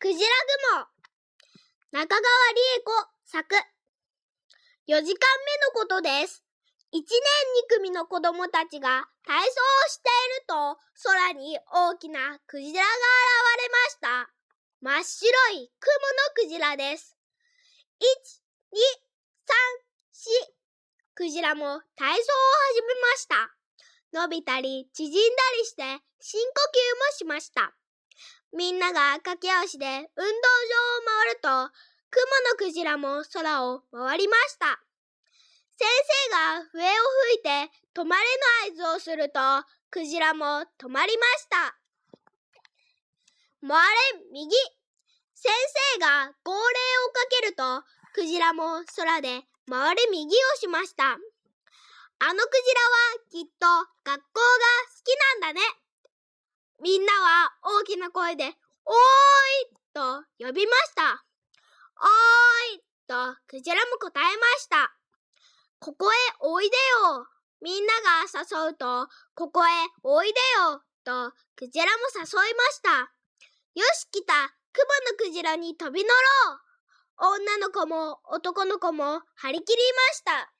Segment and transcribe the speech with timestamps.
[0.00, 0.20] クジラ
[0.70, 0.86] 雲
[1.90, 2.22] 中川
[2.54, 2.92] 理恵子
[3.24, 3.42] 作
[4.86, 6.44] 4時間目のことです。
[6.94, 7.02] 1年2
[7.82, 12.94] 組の子供たちが体操をしていると空に大きなクジラが現
[13.60, 14.30] れました。
[14.80, 17.16] 真っ白い雲のクジラです。
[17.98, 20.54] 1、2、3、4。
[21.16, 22.14] クジラも体操を
[22.70, 23.50] 始めました。
[24.12, 25.18] 伸びたり縮んだ
[25.58, 25.82] りして
[26.20, 27.77] 深呼吸もしました。
[28.52, 30.10] みんなが駆け足で運動場を
[31.04, 31.48] 回ると、
[32.10, 34.80] 雲のクジラも空を回りました。
[35.76, 35.86] 先
[36.26, 36.94] 生が笛を
[37.30, 38.22] 吹いて止まれ
[38.72, 39.40] の合図をすると、
[39.90, 41.78] クジラも止まりました。
[43.60, 44.50] 回れ右
[45.34, 45.52] 先
[45.94, 46.62] 生が号令を
[47.12, 51.04] かけると、クジラも空で回れ右をしました。
[52.20, 53.66] あのクジラはきっと
[54.02, 54.50] 学校が
[54.88, 55.87] 好きなんだね。
[56.80, 58.54] みんなは大きな声で、おーい
[59.92, 61.24] と呼びました。
[61.98, 64.94] おーいとクジラも答えました。
[65.80, 66.76] ここへおいで
[67.10, 67.26] よ。
[67.60, 69.70] みんなが誘うと、ここへ
[70.04, 70.34] おいで
[70.70, 70.82] よ。
[71.04, 72.90] とクジラも誘いました。
[73.74, 74.34] よし来た。
[74.72, 77.34] 雲のクジラに飛び乗ろう。
[77.34, 80.52] 女の子も男の子も張り切りました。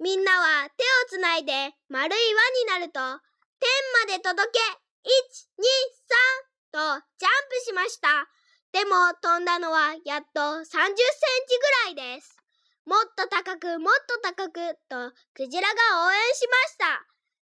[0.00, 1.52] みんなは手をつないで
[1.88, 2.34] 丸い
[2.68, 3.00] 輪になると
[3.96, 4.60] まで届け
[5.08, 5.64] !1、2、
[6.68, 8.28] 3とジャンプしました。
[8.72, 10.92] でも飛んだのはやっと30センチ
[11.96, 12.36] ぐらいです。
[12.84, 17.06] もっと高くもっと高くとクジラが応援しました。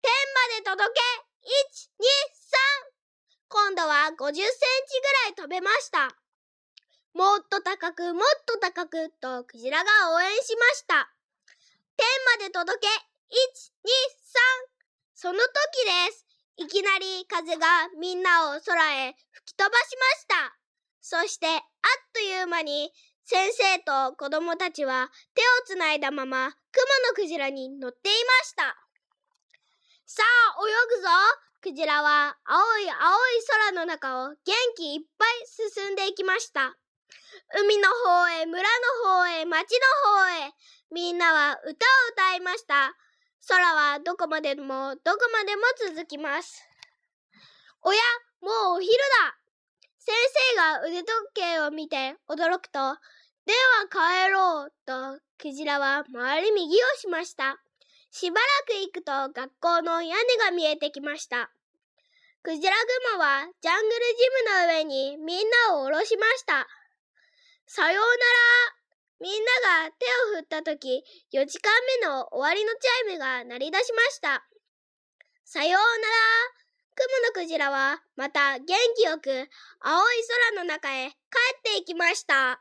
[0.01, 1.01] 天まで届け
[1.45, 3.01] !1、2、3!
[3.49, 6.17] 今度は50センチぐらい飛べました。
[7.13, 11.13] もっと高くもっと高くとクジラが応援しました。
[11.99, 12.07] 天
[12.41, 12.97] まで届け !1、
[13.85, 13.93] 2、
[14.65, 14.81] 3!
[15.15, 16.30] その時です。
[16.61, 20.57] いきなり風がみんなを空へ吹き飛ばしました。
[21.01, 21.63] そして、あっ
[22.13, 22.93] という間に、
[23.25, 26.53] 先生と子供たちは手をつないだまま、雲
[27.09, 28.77] のクジラに乗っていました。
[30.05, 31.09] さあ、泳ぐぞ
[31.63, 32.93] クジラは青い青い
[33.49, 34.37] 空の中を元
[34.77, 35.29] 気いっぱい
[35.73, 36.77] 進んでいきました。
[37.59, 38.69] 海の方へ、村
[39.05, 40.53] の方へ、町の方へ、
[40.93, 41.73] みんなは歌を
[42.13, 42.95] 歌いました。
[43.49, 45.63] 空はどこまでもどこまでも
[45.95, 46.63] 続きます。
[47.83, 48.01] おや、
[48.41, 48.93] もうお昼
[49.25, 49.37] だ
[49.99, 50.15] 先
[50.53, 52.97] 生が腕時計を見て驚くと、
[53.47, 57.61] では帰ろうとクジラは回り右をしました。
[58.11, 61.51] しばらく行くと学校の屋根が見えてきました。
[62.43, 62.71] クジラ
[63.13, 66.67] グマはジャングルジムの上にみんなを下ろしました。
[67.67, 68.80] さようなら
[69.21, 74.47] みんなが手を振ったとき、4時間目の終わりのチャイムが鳴り出しました。
[75.45, 76.61] さようなら。
[77.01, 78.67] 雲のクジラはまた元
[78.97, 79.31] 気よく
[79.81, 80.07] 青い
[80.53, 81.15] 空の中へ帰
[81.59, 82.61] っていきました。